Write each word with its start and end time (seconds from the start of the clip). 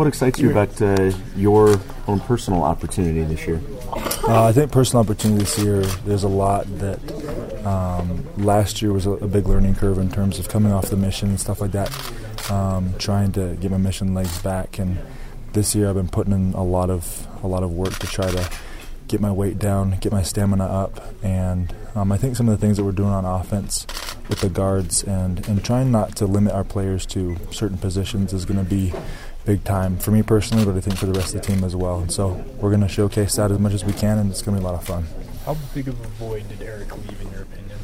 What 0.00 0.06
excites 0.06 0.38
you 0.38 0.50
about 0.50 0.80
uh, 0.80 1.12
your 1.36 1.78
own 2.08 2.20
personal 2.20 2.62
opportunity 2.62 3.22
this 3.22 3.46
year? 3.46 3.60
Uh, 4.26 4.44
I 4.44 4.50
think 4.50 4.72
personal 4.72 5.04
opportunity 5.04 5.40
this 5.40 5.58
year, 5.58 5.82
there's 6.06 6.24
a 6.24 6.28
lot 6.28 6.64
that 6.78 7.66
um, 7.66 8.26
last 8.42 8.80
year 8.80 8.94
was 8.94 9.04
a, 9.04 9.10
a, 9.10 9.28
big 9.28 9.46
learning 9.46 9.74
curve 9.74 9.98
in 9.98 10.10
terms 10.10 10.38
of 10.38 10.48
coming 10.48 10.72
off 10.72 10.88
the 10.88 10.96
mission 10.96 11.28
and 11.28 11.38
stuff 11.38 11.60
like 11.60 11.72
that, 11.72 11.90
um, 12.50 12.94
trying 12.96 13.30
to 13.32 13.56
get 13.56 13.70
my 13.70 13.76
mission 13.76 14.14
legs 14.14 14.40
back. 14.40 14.78
And 14.78 14.98
this 15.52 15.74
year 15.74 15.90
I've 15.90 15.96
been 15.96 16.08
putting 16.08 16.32
in 16.32 16.54
a 16.54 16.64
lot 16.64 16.88
of 16.88 17.26
a 17.42 17.46
lot 17.46 17.62
of 17.62 17.70
work 17.70 17.98
to 17.98 18.06
try 18.06 18.30
to 18.30 18.50
get 19.06 19.20
my 19.20 19.30
weight 19.30 19.58
down, 19.58 19.98
get 20.00 20.12
my 20.12 20.22
stamina 20.22 20.64
up, 20.64 21.12
and 21.22 21.74
um, 21.94 22.10
I 22.10 22.16
think 22.16 22.36
some 22.36 22.48
of 22.48 22.58
the 22.58 22.66
things 22.66 22.78
that 22.78 22.84
we're 22.84 22.92
doing 22.92 23.10
on 23.10 23.26
offense 23.26 23.86
with 24.30 24.40
the 24.40 24.48
guards 24.48 25.02
and, 25.02 25.46
and 25.48 25.62
trying 25.64 25.90
not 25.90 26.14
to 26.14 26.24
limit 26.24 26.54
our 26.54 26.62
players 26.62 27.04
to 27.04 27.36
certain 27.50 27.76
positions 27.76 28.32
is 28.32 28.44
going 28.44 28.64
to 28.64 28.70
be 28.70 28.94
big 29.44 29.64
time 29.64 29.96
for 29.98 30.10
me 30.10 30.22
personally, 30.22 30.64
but 30.64 30.76
I 30.76 30.80
think 30.80 30.96
for 30.96 31.06
the 31.06 31.12
rest 31.12 31.34
of 31.34 31.42
the 31.42 31.46
team 31.46 31.64
as 31.64 31.74
well. 31.74 32.00
And 32.00 32.12
so 32.12 32.44
we're 32.58 32.70
going 32.70 32.82
to 32.82 32.88
showcase 32.88 33.36
that 33.36 33.50
as 33.50 33.58
much 33.58 33.72
as 33.72 33.84
we 33.84 33.92
can, 33.92 34.18
and 34.18 34.30
it's 34.30 34.42
going 34.42 34.56
to 34.56 34.60
be 34.60 34.66
a 34.66 34.70
lot 34.70 34.80
of 34.80 34.86
fun. 34.86 35.04
How 35.44 35.56
big 35.74 35.88
of 35.88 35.98
a 36.00 36.08
void 36.08 36.48
did 36.48 36.62
Eric 36.62 36.96
leave, 36.96 37.20
in 37.20 37.30
your 37.32 37.42
opinion? 37.42 37.78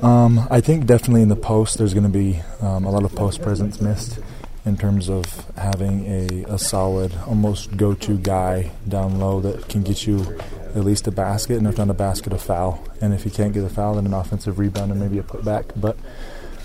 Um, 0.00 0.46
I 0.50 0.60
think 0.60 0.86
definitely 0.86 1.22
in 1.22 1.28
the 1.28 1.36
post, 1.36 1.78
there's 1.78 1.92
going 1.92 2.04
to 2.04 2.08
be 2.08 2.40
um, 2.60 2.84
a 2.84 2.90
lot 2.90 3.04
of 3.04 3.14
post 3.14 3.42
presence 3.42 3.80
missed 3.80 4.20
in 4.64 4.76
terms 4.76 5.08
of 5.08 5.24
having 5.56 6.06
a, 6.06 6.44
a 6.44 6.58
solid, 6.58 7.12
almost 7.26 7.76
go 7.76 7.94
to 7.94 8.18
guy 8.18 8.70
down 8.86 9.18
low 9.18 9.40
that 9.40 9.68
can 9.68 9.82
get 9.82 10.06
you 10.06 10.38
at 10.74 10.84
least 10.84 11.06
a 11.06 11.10
basket, 11.10 11.56
and 11.56 11.66
if 11.66 11.78
not 11.78 11.90
a 11.90 11.94
basket, 11.94 12.32
a 12.32 12.38
foul. 12.38 12.84
And 13.00 13.12
if 13.12 13.24
you 13.24 13.30
can't 13.30 13.52
get 13.52 13.64
a 13.64 13.68
foul, 13.68 13.94
then 13.94 14.06
an 14.06 14.14
offensive 14.14 14.58
rebound 14.58 14.92
and 14.92 15.00
maybe 15.00 15.18
a 15.18 15.22
putback. 15.22 15.72
But 15.74 15.96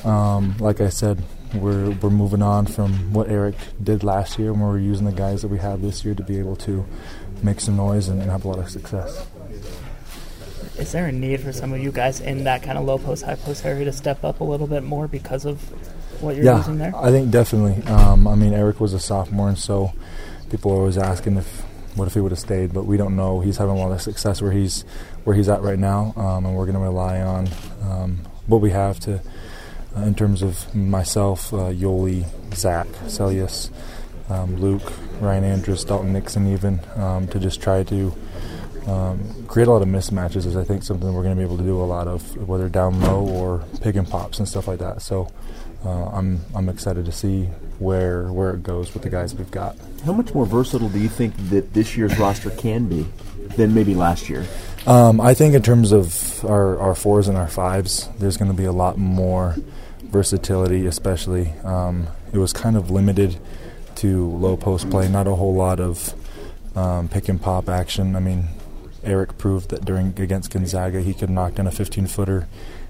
um, 0.08 0.56
like 0.60 0.82
I 0.82 0.90
said, 0.90 1.24
we're 1.54 1.92
we're 1.92 2.10
moving 2.10 2.42
on 2.42 2.66
from 2.66 3.14
what 3.14 3.30
Eric 3.30 3.56
did 3.82 4.04
last 4.04 4.40
year, 4.40 4.52
and 4.52 4.62
we're 4.62 4.80
using 4.80 5.06
the 5.06 5.12
guys 5.12 5.42
that 5.42 5.50
we 5.50 5.60
have 5.60 5.82
this 5.82 6.04
year 6.04 6.16
to 6.16 6.24
be 6.24 6.40
able 6.40 6.56
to 6.58 6.86
make 7.42 7.60
some 7.60 7.76
noise 7.76 8.08
and, 8.08 8.22
and 8.22 8.32
have 8.32 8.46
a 8.46 8.48
lot 8.48 8.60
of 8.60 8.70
success. 8.70 9.28
Is 10.78 10.92
there 10.92 11.06
a 11.06 11.12
need 11.12 11.42
for 11.42 11.52
some 11.52 11.72
of 11.74 11.80
you 11.80 11.92
guys 11.92 12.20
in 12.20 12.46
that 12.46 12.64
kind 12.64 12.78
of 12.78 12.86
low 12.86 12.98
post, 12.98 13.24
high 13.24 13.36
post 13.36 13.66
area 13.66 13.86
to 13.86 13.94
step 13.94 14.24
up 14.24 14.40
a 14.40 14.44
little 14.44 14.66
bit 14.66 14.84
more 14.84 15.08
because 15.08 15.46
of 15.46 15.62
what 16.22 16.36
you're 16.36 16.46
yeah, 16.46 16.58
using 16.58 16.80
there? 16.80 16.96
I 16.96 17.12
think 17.12 17.30
definitely. 17.30 17.84
Um, 17.86 18.28
I 18.28 18.36
mean, 18.36 18.54
Eric 18.54 18.80
was 18.80 18.94
a 18.94 19.00
sophomore, 19.00 19.50
and 19.50 19.58
so 19.58 19.94
people 20.50 20.72
are 20.72 20.76
always 20.76 20.98
asking 20.98 21.38
if 21.38 21.64
what 21.96 22.08
if 22.08 22.16
he 22.16 22.20
would 22.20 22.32
have 22.32 22.40
stayed, 22.40 22.74
but 22.74 22.86
we 22.86 22.98
don't 22.98 23.16
know. 23.16 23.42
He's 23.42 23.58
having 23.58 23.76
a 23.76 23.80
lot 23.80 23.92
of 23.92 24.02
success 24.02 24.42
where 24.42 24.52
he's 24.52 24.82
where 25.26 25.36
he's 25.36 25.50
at 25.50 25.62
right 25.62 25.78
now, 25.78 26.14
um, 26.16 26.46
and 26.46 26.56
we're 26.56 26.66
going 26.66 26.76
to 26.76 26.82
rely 26.82 27.22
on 27.22 27.50
um, 27.84 28.20
what 28.48 28.62
we 28.62 28.72
have 28.72 29.00
to 29.02 29.22
in 29.98 30.16
terms 30.16 30.42
of 30.42 30.74
myself, 30.74 31.54
uh, 31.54 31.72
Yoeli, 31.72 32.26
Zach, 32.56 32.88
Seljaas, 33.06 33.70
um, 34.30 34.56
Luke, 34.58 34.94
Ryan 35.20 35.44
Andrus, 35.44 35.84
Dalton 35.84 36.14
Nixon, 36.14 36.52
even 36.52 36.80
um, 36.96 37.28
to 37.28 37.40
just 37.40 37.62
try 37.62 37.84
to 37.84 38.14
um, 38.88 39.46
create 39.48 39.68
a 39.68 39.72
lot 39.72 39.82
of 39.82 39.88
mismatches 39.88 40.46
is 40.46 40.58
I 40.58 40.64
think 40.64 40.84
something 40.84 41.14
we're 41.14 41.24
going 41.24 41.36
to 41.36 41.40
be 41.40 41.46
able 41.46 41.58
to 41.58 41.64
do 41.64 41.82
a 41.82 41.86
lot 41.86 42.08
of, 42.08 42.48
whether 42.48 42.68
down 42.68 43.00
low 43.02 43.26
or 43.26 43.64
pick 43.82 43.96
and 43.96 44.08
pops 44.08 44.40
and 44.40 44.48
stuff 44.48 44.68
like 44.68 44.80
that. 44.80 45.02
So 45.02 45.30
uh, 45.86 46.06
I'm 46.08 46.42
I'm 46.56 46.70
excited 46.70 47.06
to 47.06 47.12
see 47.12 47.46
where 47.80 48.32
where 48.32 48.52
it 48.54 48.64
goes 48.64 48.94
with 48.94 49.04
the 49.04 49.10
guys 49.10 49.36
we've 49.36 49.52
got. 49.52 49.78
How 50.06 50.14
much 50.14 50.34
more 50.34 50.46
versatile 50.46 50.90
do 50.90 51.00
you 51.00 51.10
think 51.10 51.36
that 51.50 51.74
this 51.74 51.96
year's 51.96 52.18
roster 52.18 52.50
can 52.52 52.88
be 52.88 53.06
than 53.56 53.74
maybe 53.74 53.96
last 53.96 54.30
year? 54.30 54.46
Um, 54.86 55.22
I 55.22 55.34
think 55.34 55.56
in 55.56 55.62
terms 55.62 55.94
of 55.94 56.44
our, 56.44 56.78
our 56.78 56.94
fours 56.94 57.30
and 57.30 57.38
our 57.38 57.48
fives, 57.48 58.10
there's 58.20 58.36
going 58.36 58.52
to 58.52 58.58
be 58.58 58.66
a 58.66 58.72
lot 58.74 58.98
more 58.98 59.56
versatility, 60.02 60.86
especially. 60.86 61.50
Um, 61.64 62.08
it 62.34 62.38
was 62.38 62.52
kind 62.52 62.76
of 62.76 62.92
limited 62.92 63.40
to 63.96 64.30
low 64.32 64.58
post 64.58 64.90
play, 64.90 65.08
not 65.08 65.26
a 65.26 65.36
whole 65.36 65.56
lot 65.56 65.80
of 65.80 66.14
um, 66.76 67.08
pick 67.08 67.30
and 67.30 67.42
pop 67.42 67.70
action. 67.70 68.16
I 68.16 68.20
mean, 68.20 68.50
Eric 69.04 69.38
proved 69.38 69.70
that 69.70 69.86
during 69.86 70.20
against 70.20 70.52
Gonzaga 70.52 71.02
he 71.02 71.14
could 71.14 71.30
knock 71.30 71.56
down 71.56 71.68
a 71.68 71.72
15 71.72 72.08
footer, 72.08 72.48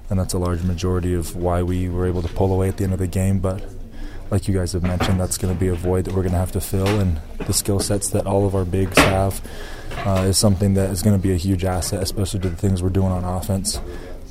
and 0.10 0.20
that's 0.20 0.34
a 0.34 0.40
large 0.40 0.64
majority 0.64 1.14
of 1.14 1.36
why 1.36 1.62
we 1.62 1.90
were 1.90 2.08
able 2.08 2.24
to 2.24 2.30
pull 2.30 2.52
away 2.52 2.70
at 2.70 2.78
the 2.78 2.86
end 2.86 2.94
of 2.94 3.00
the 3.00 3.08
game. 3.08 3.38
But 3.38 3.64
like 4.32 4.48
you 4.48 4.54
guys 4.54 4.74
have 4.74 4.84
mentioned, 4.84 5.20
that's 5.20 5.38
going 5.38 5.54
to 5.54 5.60
be 5.60 5.68
a 5.68 5.76
void 5.76 6.06
that 6.06 6.14
we're 6.14 6.22
going 6.22 6.34
to 6.34 6.40
have 6.40 6.52
to 6.54 6.62
fill, 6.62 7.00
and 7.00 7.20
the 7.46 7.54
skill 7.54 7.80
sets 7.80 8.10
that 8.10 8.26
all 8.26 8.46
of 8.46 8.56
our 8.56 8.66
bigs 8.66 8.98
have 8.98 9.42
uh, 10.06 10.26
is 10.28 10.38
something 10.38 10.74
that 10.74 10.90
is 10.90 11.02
going 11.02 11.16
to 11.16 11.22
be 11.22 11.34
a 11.34 11.38
huge 11.38 11.64
asset, 11.64 12.02
especially 12.02 12.40
to 12.42 12.50
the 12.50 12.56
things 12.56 12.82
we're 12.82 12.90
doing 12.90 13.12
on 13.12 13.24
offense. 13.24 13.80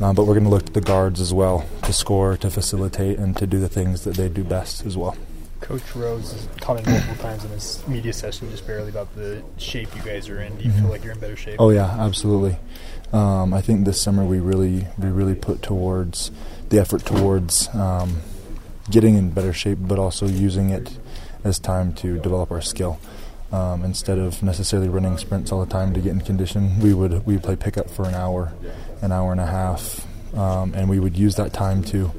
Um, 0.00 0.16
but 0.16 0.24
we're 0.24 0.34
going 0.34 0.44
to 0.44 0.50
look 0.50 0.66
to 0.66 0.72
the 0.72 0.80
guards 0.80 1.20
as 1.20 1.32
well 1.32 1.64
to 1.84 1.92
score, 1.92 2.36
to 2.38 2.50
facilitate, 2.50 3.18
and 3.18 3.36
to 3.36 3.46
do 3.46 3.60
the 3.60 3.68
things 3.68 4.04
that 4.04 4.16
they 4.16 4.28
do 4.28 4.42
best 4.42 4.84
as 4.84 4.96
well. 4.96 5.16
Coach 5.60 5.94
Rose 5.94 6.32
has 6.32 6.48
commented 6.60 6.92
multiple 6.92 7.16
times 7.16 7.44
in 7.44 7.50
this 7.52 7.86
media 7.86 8.12
session 8.12 8.50
just 8.50 8.66
barely 8.66 8.90
about 8.90 9.14
the 9.14 9.42
shape 9.58 9.94
you 9.94 10.02
guys 10.02 10.28
are 10.28 10.42
in. 10.42 10.56
Do 10.56 10.64
you 10.64 10.70
mm-hmm. 10.70 10.80
feel 10.80 10.90
like 10.90 11.04
you're 11.04 11.12
in 11.12 11.20
better 11.20 11.36
shape? 11.36 11.56
Oh 11.60 11.70
yeah, 11.70 11.88
absolutely. 12.00 12.56
Um, 13.12 13.54
I 13.54 13.60
think 13.60 13.84
this 13.84 14.00
summer 14.00 14.24
we 14.24 14.40
really 14.40 14.88
we 14.98 15.08
really 15.08 15.36
put 15.36 15.62
towards 15.62 16.32
the 16.70 16.80
effort 16.80 17.04
towards 17.06 17.68
um, 17.74 18.22
getting 18.90 19.16
in 19.16 19.30
better 19.30 19.52
shape, 19.52 19.78
but 19.80 19.98
also 19.98 20.26
using 20.26 20.70
it 20.70 20.98
as 21.44 21.58
time 21.58 21.92
to 21.94 22.18
develop 22.18 22.50
our 22.50 22.60
skill. 22.60 22.98
Um, 23.52 23.84
instead 23.84 24.18
of 24.18 24.42
necessarily 24.42 24.88
running 24.88 25.18
sprints 25.18 25.52
all 25.52 25.62
the 25.62 25.70
time 25.70 25.92
to 25.92 26.00
get 26.00 26.12
in 26.12 26.20
condition, 26.22 26.80
we 26.80 26.94
would 26.94 27.26
we 27.26 27.36
play 27.36 27.54
pickup 27.54 27.90
for 27.90 28.08
an 28.08 28.14
hour 28.14 28.52
an 29.02 29.12
hour 29.12 29.32
and 29.32 29.40
a 29.40 29.46
half, 29.46 30.06
um, 30.34 30.72
and 30.74 30.88
we 30.88 30.98
would 30.98 31.18
use 31.18 31.34
that 31.34 31.52
time 31.52 31.82
to 31.82 32.10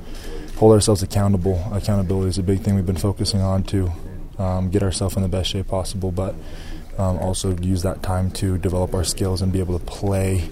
hold 0.57 0.73
ourselves 0.73 1.01
accountable. 1.01 1.63
Accountability 1.73 2.29
is 2.29 2.37
a 2.37 2.43
big 2.43 2.59
thing 2.59 2.75
we've 2.75 2.85
been 2.85 2.95
focusing 2.95 3.41
on 3.41 3.63
to 3.63 3.91
um, 4.37 4.69
get 4.69 4.83
ourselves 4.83 5.15
in 5.15 5.23
the 5.23 5.29
best 5.29 5.49
shape 5.49 5.67
possible, 5.67 6.11
but 6.11 6.35
um, 6.97 7.17
also 7.17 7.57
use 7.57 7.81
that 7.83 8.03
time 8.03 8.29
to 8.31 8.57
develop 8.57 8.93
our 8.93 9.03
skills 9.03 9.41
and 9.41 9.51
be 9.51 9.59
able 9.59 9.79
to 9.79 9.85
play 9.85 10.49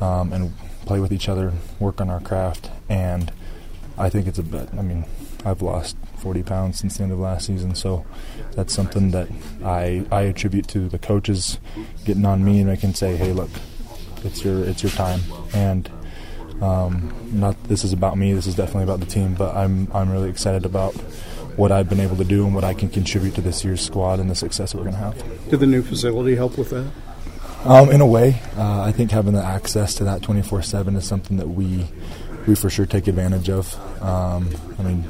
um, 0.00 0.32
and 0.32 0.52
play 0.86 1.00
with 1.00 1.12
each 1.12 1.28
other, 1.28 1.52
work 1.78 2.00
on 2.00 2.10
our 2.10 2.20
craft. 2.20 2.70
And 2.88 3.30
I 3.96 4.10
think 4.10 4.26
it's 4.26 4.38
a 4.38 4.42
bit. 4.42 4.68
I 4.76 4.82
mean, 4.82 5.04
I've 5.44 5.62
lost 5.62 5.96
40 6.18 6.42
pounds 6.42 6.78
since 6.78 6.96
the 6.96 7.04
end 7.04 7.12
of 7.12 7.18
last 7.18 7.46
season, 7.46 7.74
so 7.74 8.04
that's 8.52 8.72
something 8.72 9.10
that 9.10 9.28
I 9.64 10.04
I 10.10 10.22
attribute 10.22 10.68
to 10.68 10.88
the 10.88 10.98
coaches 10.98 11.58
getting 12.04 12.24
on 12.24 12.44
me 12.44 12.60
and 12.60 12.70
I 12.70 12.76
can 12.76 12.94
say, 12.94 13.16
hey, 13.16 13.32
look, 13.32 13.50
it's 14.24 14.44
your 14.44 14.64
it's 14.64 14.82
your 14.82 14.92
time, 14.92 15.20
and 15.52 15.90
um, 16.62 17.12
not 17.32 17.62
this 17.64 17.84
is 17.84 17.92
about 17.92 18.16
me. 18.16 18.32
This 18.32 18.46
is 18.46 18.54
definitely 18.54 18.84
about 18.84 19.00
the 19.00 19.06
team. 19.06 19.34
But 19.34 19.54
I'm 19.54 19.88
I'm 19.92 20.10
really 20.10 20.30
excited 20.30 20.64
about 20.64 20.94
what 21.56 21.70
I've 21.70 21.88
been 21.88 22.00
able 22.00 22.16
to 22.16 22.24
do 22.24 22.44
and 22.46 22.54
what 22.54 22.64
I 22.64 22.74
can 22.74 22.88
contribute 22.88 23.34
to 23.36 23.40
this 23.40 23.64
year's 23.64 23.80
squad 23.80 24.18
and 24.18 24.28
the 24.28 24.34
success 24.34 24.72
that 24.72 24.78
we're 24.78 24.90
going 24.90 24.96
to 24.96 25.00
have. 25.00 25.50
Did 25.50 25.60
the 25.60 25.66
new 25.66 25.82
facility 25.82 26.34
help 26.34 26.58
with 26.58 26.70
that? 26.70 26.90
Um, 27.64 27.90
in 27.90 28.00
a 28.00 28.06
way, 28.06 28.40
uh, 28.56 28.82
I 28.82 28.92
think 28.92 29.10
having 29.10 29.32
the 29.32 29.44
access 29.44 29.94
to 29.96 30.04
that 30.04 30.20
24/7 30.22 30.96
is 30.96 31.04
something 31.04 31.36
that 31.36 31.48
we 31.48 31.86
we 32.46 32.54
for 32.54 32.70
sure 32.70 32.86
take 32.86 33.06
advantage 33.06 33.48
of. 33.48 33.74
Um, 34.02 34.50
I 34.78 34.82
mean, 34.82 35.04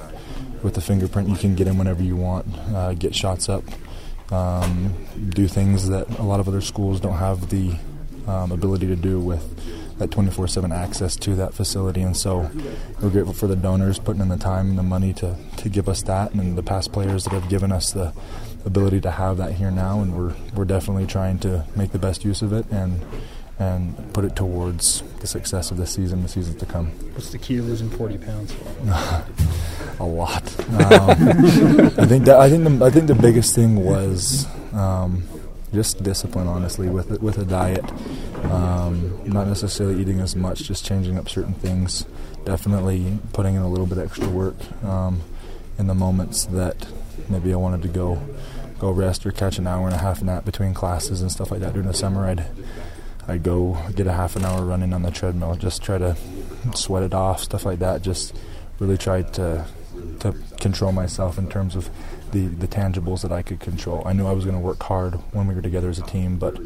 with 0.64 0.75
the 0.75 0.80
fingerprint, 0.80 1.28
you 1.28 1.36
can 1.36 1.54
get 1.54 1.69
in 1.69 1.76
whenever 1.76 2.02
you 2.02 2.16
want, 2.16 2.47
uh, 2.75 2.94
get 2.94 3.14
shots 3.14 3.48
up, 3.48 3.62
um, 4.32 4.94
do 5.28 5.47
things 5.47 5.88
that 5.88 6.08
a 6.19 6.22
lot 6.22 6.41
of 6.41 6.48
other 6.48 6.62
schools 6.62 7.00
don't 7.00 7.19
have 7.19 7.50
the 7.50 7.76
um, 8.26 8.50
ability 8.50 8.86
to 8.86 8.97
do 8.97 9.20
with 9.20 9.44
that 9.98 10.10
24/7 10.10 10.72
access 10.72 11.14
to 11.14 11.36
that 11.36 11.54
facility. 11.54 12.00
And 12.00 12.16
so 12.16 12.50
we're 13.00 13.10
grateful 13.10 13.34
for 13.34 13.47
the 13.47 13.54
donors 13.54 13.98
putting 13.98 14.22
in 14.22 14.28
the 14.28 14.38
time 14.38 14.70
and 14.70 14.78
the 14.78 14.82
money 14.82 15.12
to 15.14 15.36
to 15.58 15.69
give 15.69 15.88
us 15.88 16.02
that, 16.02 16.32
and 16.32 16.56
the 16.56 16.62
past 16.62 16.92
players 16.92 17.25
that 17.25 17.32
have 17.34 17.48
given 17.48 17.70
us 17.70 17.92
the 17.92 18.12
ability 18.64 19.00
to 19.02 19.10
have 19.10 19.36
that 19.36 19.52
here 19.52 19.70
now. 19.70 20.00
And 20.00 20.16
we're 20.16 20.34
we're 20.54 20.64
definitely 20.64 21.06
trying 21.06 21.38
to 21.41 21.64
make 21.76 21.92
the 21.92 21.98
best 21.98 22.25
use 22.25 22.41
of 22.42 22.52
it 22.52 22.64
and 22.70 23.04
and 23.58 24.12
put 24.12 24.25
it 24.25 24.34
towards 24.34 25.02
the 25.20 25.26
success 25.26 25.70
of 25.70 25.76
the 25.76 25.86
season, 25.86 26.22
the 26.22 26.28
seasons 26.28 26.56
to 26.56 26.66
come. 26.66 26.86
What's 27.12 27.31
the 27.31 27.38
key 27.38 27.56
to 27.56 27.62
losing 27.62 27.88
40 27.91 28.19
pounds? 28.19 28.52
a 30.00 30.05
lot. 30.05 30.44
Um, 30.75 31.10
I 31.99 32.06
think 32.06 32.25
that 32.25 32.37
I 32.38 32.49
think 32.50 32.65
the 32.65 32.84
I 32.84 32.91
think 32.91 33.06
the 33.06 33.15
biggest 33.15 33.55
thing 33.55 33.77
was. 33.77 34.47
Um, 34.72 35.25
just 35.75 36.02
discipline, 36.02 36.46
honestly, 36.46 36.88
with 36.88 37.20
with 37.20 37.37
a 37.37 37.44
diet. 37.44 37.85
Um, 38.44 39.20
not 39.25 39.49
necessarily 39.49 40.00
eating 40.00 40.20
as 40.20 40.37
much, 40.37 40.62
just 40.62 40.87
changing 40.87 41.19
up 41.19 41.29
certain 41.29 41.55
things. 41.55 42.06
Definitely 42.44 43.19
putting 43.32 43.56
in 43.56 43.62
a 43.62 43.69
little 43.69 43.87
bit 43.87 43.99
extra 43.99 44.29
work 44.29 44.55
um, 44.85 45.20
in 45.79 45.87
the 45.87 45.94
moments 45.94 46.44
that 46.47 46.87
maybe 47.29 47.52
I 47.52 47.56
wanted 47.56 47.82
to 47.82 47.88
go 47.88 48.23
go 48.79 48.90
rest 48.90 49.26
or 49.26 49.32
catch 49.32 49.58
an 49.58 49.67
hour 49.67 49.87
and 49.87 49.94
a 49.94 49.99
half 49.99 50.23
nap 50.23 50.44
between 50.44 50.75
classes 50.75 51.20
and 51.20 51.31
stuff 51.31 51.50
like 51.50 51.61
that 51.61 51.73
during 51.73 51.88
the 51.88 51.94
summer. 51.94 52.26
I'd 52.26 52.47
I'd 53.26 53.43
go 53.43 53.79
get 53.97 54.06
a 54.06 54.12
half 54.12 54.37
an 54.37 54.44
hour 54.44 54.64
running 54.64 54.93
on 54.93 55.02
the 55.02 55.11
treadmill, 55.11 55.56
just 55.56 55.82
try 55.82 55.99
to 55.99 56.17
sweat 56.75 57.02
it 57.02 57.14
off, 57.14 57.43
stuff 57.43 57.64
like 57.64 57.81
that. 57.81 58.02
Just 58.02 58.37
really 58.79 58.99
tried 58.99 59.32
to 59.35 59.67
to 60.20 60.34
control 60.61 60.93
myself 60.93 61.38
in 61.38 61.49
terms 61.49 61.76
of 61.76 61.90
the, 62.32 62.46
the 62.46 62.66
tangibles 62.66 63.22
that 63.22 63.32
I 63.32 63.43
could 63.43 63.61
control. 63.61 64.02
I 64.05 64.12
knew 64.12 64.26
I 64.26 64.32
was 64.32 64.44
going 64.44 64.56
to 64.56 64.62
work 64.62 64.82
hard 64.82 65.14
when 65.32 65.46
we 65.46 65.55
were 65.55 65.62
together 65.62 65.88
as 65.88 65.99
a 65.99 66.02
team, 66.02 66.37
but 66.37 66.58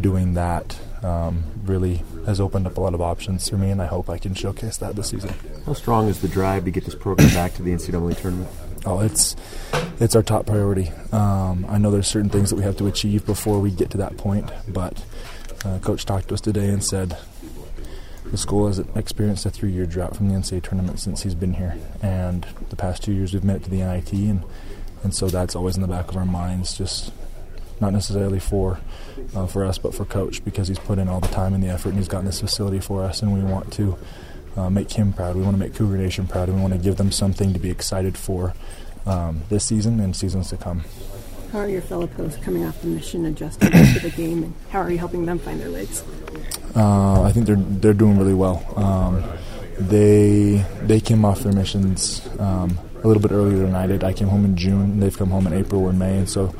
doing 0.00 0.34
that 0.34 0.78
um, 1.02 1.44
really 1.64 2.02
has 2.26 2.40
opened 2.40 2.66
up 2.66 2.76
a 2.76 2.80
lot 2.80 2.94
of 2.94 3.00
options 3.00 3.48
for 3.48 3.56
me, 3.56 3.70
and 3.70 3.82
I 3.82 3.86
hope 3.86 4.08
I 4.08 4.18
can 4.18 4.34
showcase 4.34 4.76
that 4.78 4.96
this 4.96 5.08
season. 5.08 5.34
How 5.66 5.74
strong 5.74 6.08
is 6.08 6.20
the 6.20 6.28
drive 6.28 6.64
to 6.64 6.70
get 6.70 6.84
this 6.84 6.94
program 6.94 7.28
back 7.30 7.54
to 7.54 7.62
the 7.62 7.72
NCAA 7.72 8.20
tournament? 8.20 8.48
Oh, 8.86 9.00
it's 9.00 9.34
it's 10.00 10.14
our 10.14 10.22
top 10.22 10.46
priority. 10.46 10.90
Um, 11.12 11.66
I 11.68 11.78
know 11.78 11.90
there's 11.90 12.06
certain 12.06 12.30
things 12.30 12.50
that 12.50 12.56
we 12.56 12.62
have 12.62 12.76
to 12.78 12.86
achieve 12.86 13.26
before 13.26 13.58
we 13.58 13.70
get 13.70 13.90
to 13.90 13.98
that 13.98 14.16
point, 14.16 14.50
but 14.68 15.02
uh, 15.64 15.78
coach 15.80 16.04
talked 16.04 16.28
to 16.28 16.34
us 16.34 16.40
today 16.40 16.68
and 16.68 16.84
said 16.84 17.16
the 18.30 18.36
school 18.38 18.66
has 18.66 18.78
experienced 18.94 19.46
a 19.46 19.50
three-year 19.50 19.86
drought 19.86 20.16
from 20.16 20.28
the 20.28 20.34
NCAA 20.34 20.62
tournament 20.62 21.00
since 21.00 21.22
he's 21.22 21.34
been 21.34 21.54
here, 21.54 21.78
and 22.02 22.46
the 22.70 22.76
past 22.76 23.02
two 23.02 23.12
years 23.12 23.32
we've 23.32 23.44
made 23.44 23.56
it 23.56 23.64
to 23.64 23.70
the 23.70 23.78
NIT, 23.78 24.12
and 24.12 24.42
and 25.04 25.14
so 25.14 25.28
that's 25.28 25.54
always 25.54 25.76
in 25.76 25.82
the 25.82 25.88
back 25.88 26.08
of 26.08 26.16
our 26.16 26.24
minds, 26.24 26.76
just 26.76 27.12
not 27.80 27.92
necessarily 27.92 28.40
for 28.40 28.80
uh, 29.34 29.46
for 29.46 29.64
us, 29.64 29.78
but 29.78 29.94
for 29.94 30.04
coach 30.04 30.44
because 30.44 30.68
he's 30.68 30.78
put 30.78 30.98
in 30.98 31.08
all 31.08 31.20
the 31.20 31.28
time 31.28 31.54
and 31.54 31.62
the 31.62 31.68
effort, 31.68 31.90
and 31.90 31.98
he's 31.98 32.08
gotten 32.08 32.26
this 32.26 32.40
facility 32.40 32.80
for 32.80 33.04
us, 33.04 33.22
and 33.22 33.32
we 33.32 33.40
want 33.40 33.72
to 33.72 33.96
uh, 34.56 34.68
make 34.68 34.90
him 34.90 35.12
proud. 35.12 35.36
We 35.36 35.42
want 35.42 35.54
to 35.54 35.60
make 35.60 35.74
Cougar 35.74 35.96
Nation 35.96 36.26
proud, 36.26 36.48
and 36.48 36.56
we 36.56 36.62
want 36.62 36.74
to 36.74 36.80
give 36.80 36.96
them 36.96 37.12
something 37.12 37.52
to 37.52 37.58
be 37.58 37.70
excited 37.70 38.16
for 38.18 38.54
um, 39.06 39.42
this 39.48 39.64
season 39.64 40.00
and 40.00 40.14
seasons 40.14 40.50
to 40.50 40.56
come. 40.56 40.84
How 41.52 41.60
are 41.60 41.68
your 41.68 41.80
fellow 41.80 42.06
pros 42.06 42.36
coming 42.36 42.64
off 42.66 42.80
the 42.82 42.88
mission, 42.88 43.24
adjusting 43.24 43.70
to 43.70 44.00
the 44.00 44.12
game, 44.14 44.42
and 44.42 44.54
how 44.70 44.80
are 44.80 44.90
you 44.90 44.98
helping 44.98 45.24
them 45.24 45.38
find 45.38 45.60
their 45.60 45.70
legs? 45.70 46.04
Uh, 46.78 47.22
I 47.22 47.32
think 47.32 47.46
they're 47.46 47.56
they're 47.56 47.92
doing 47.92 48.18
really 48.18 48.34
well. 48.34 48.62
Um, 48.76 49.24
they 49.78 50.64
they 50.82 51.00
came 51.00 51.24
off 51.24 51.40
their 51.40 51.52
missions 51.52 52.26
um, 52.38 52.78
a 53.02 53.06
little 53.06 53.20
bit 53.20 53.32
earlier 53.32 53.58
than 53.58 53.74
I 53.74 53.86
did. 53.88 54.04
I 54.04 54.12
came 54.12 54.28
home 54.28 54.44
in 54.44 54.56
June. 54.56 55.00
They've 55.00 55.16
come 55.16 55.30
home 55.30 55.46
in 55.48 55.52
April 55.54 55.82
or 55.82 55.92
May, 55.92 56.18
and 56.18 56.30
so 56.30 56.54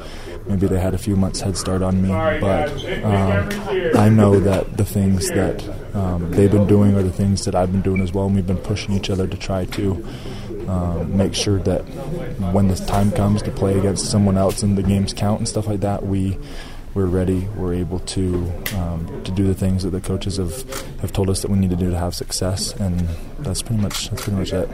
maybe 0.49 0.67
they 0.67 0.81
had 0.81 0.94
a 0.94 0.99
few 0.99 1.15
months 1.15 1.41
head 1.41 1.56
start 1.56 1.82
on 1.82 2.03
me. 2.03 2.09
But 2.09 2.70
um, 3.05 3.97
I 3.97 4.09
know 4.09 4.41
that 4.41 4.76
the 4.76 4.85
things 4.85 5.29
that 5.29 5.62
um, 5.94 6.31
they've 6.32 6.50
been 6.50 6.67
doing 6.67 6.97
are 6.97 7.03
the 7.03 7.12
things 7.12 7.44
that 7.44 7.55
I've 7.55 7.71
been 7.71 7.82
doing 7.82 8.00
as 8.03 8.12
well, 8.12 8.26
and 8.26 8.35
we've 8.35 8.47
been 8.47 8.59
pushing 8.59 8.94
each 8.94 9.11
other 9.11 9.26
to 9.29 9.37
try 9.37 9.67
to 9.67 10.05
um, 10.69 11.17
make 11.17 11.35
sure 11.35 11.61
that 11.61 11.82
when 12.53 12.67
the 12.69 12.75
time 12.75 13.12
comes 13.12 13.41
to 13.43 13.50
play 13.53 13.79
against 13.79 14.11
someone 14.11 14.37
else 14.37 14.64
and 14.64 14.76
the 14.76 14.82
games 14.82 15.12
count 15.12 15.38
and 15.38 15.49
stuff 15.49 15.67
like 15.69 15.81
that, 15.81 16.05
we 16.05 16.37
we're 16.94 17.06
ready. 17.06 17.49
We're 17.56 17.75
able 17.75 18.00
to 18.00 18.52
um, 18.76 19.23
to 19.25 19.31
do 19.32 19.46
the 19.46 19.55
things 19.55 19.82
that 19.82 19.90
the 19.90 20.00
coaches 20.00 20.37
have 20.37 20.69
have 21.00 21.12
told 21.12 21.31
us 21.31 21.43
that 21.43 21.50
we 21.50 21.58
need 21.58 21.70
to 21.70 21.76
do 21.76 21.90
to 21.90 21.99
have 21.99 22.14
success, 22.14 22.73
and 22.75 23.08
that's 23.40 23.62
pretty 23.62 23.81
much 23.81 24.11
that's 24.11 24.23
pretty 24.23 24.38
much 24.38 24.52
it. 24.52 24.69